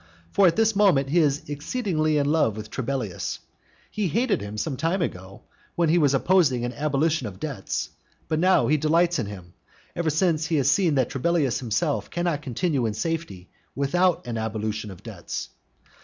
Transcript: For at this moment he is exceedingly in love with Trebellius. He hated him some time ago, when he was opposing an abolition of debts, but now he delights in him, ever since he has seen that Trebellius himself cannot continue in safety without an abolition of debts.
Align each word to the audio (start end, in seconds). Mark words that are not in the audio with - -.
For 0.31 0.47
at 0.47 0.55
this 0.55 0.75
moment 0.75 1.09
he 1.11 1.19
is 1.19 1.47
exceedingly 1.47 2.17
in 2.17 2.25
love 2.31 2.57
with 2.57 2.71
Trebellius. 2.71 3.37
He 3.91 4.07
hated 4.07 4.41
him 4.41 4.57
some 4.57 4.75
time 4.75 4.99
ago, 4.99 5.43
when 5.75 5.89
he 5.89 5.99
was 5.99 6.15
opposing 6.15 6.65
an 6.65 6.73
abolition 6.73 7.27
of 7.27 7.39
debts, 7.39 7.91
but 8.27 8.39
now 8.39 8.65
he 8.65 8.77
delights 8.77 9.19
in 9.19 9.27
him, 9.27 9.53
ever 9.95 10.09
since 10.09 10.47
he 10.47 10.55
has 10.55 10.71
seen 10.71 10.95
that 10.95 11.11
Trebellius 11.11 11.59
himself 11.59 12.09
cannot 12.09 12.41
continue 12.41 12.87
in 12.87 12.95
safety 12.95 13.51
without 13.75 14.25
an 14.25 14.39
abolition 14.39 14.89
of 14.89 15.03
debts. 15.03 15.49